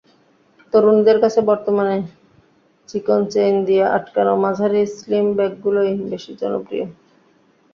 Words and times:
তরুণীদের 0.73 1.17
কাছে 1.23 1.39
বর্তমানে 1.49 1.95
চিকন 2.89 3.21
চেইন 3.33 3.55
দিয়ে 3.67 3.83
আটকানো 3.97 4.33
মাঝারি 4.43 4.81
স্লিম 4.95 5.25
ব্যাগগুলোই 5.37 5.91
বেশি 6.11 6.31
জনপ্রিয়। 6.41 6.85